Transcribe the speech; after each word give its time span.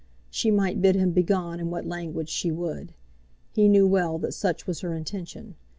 She 0.31 0.49
might 0.49 0.81
bid 0.81 0.95
him 0.95 1.11
begone 1.11 1.59
in 1.59 1.69
what 1.69 1.85
language 1.85 2.29
she 2.29 2.49
would. 2.49 2.95
He 3.53 3.69
knew 3.69 3.85
well 3.85 4.17
that 4.17 4.33
such 4.33 4.65
was 4.65 4.79
her 4.79 4.95
intention. 4.95 5.53